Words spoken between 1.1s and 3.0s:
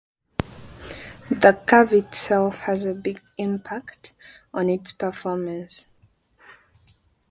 The curve itself has a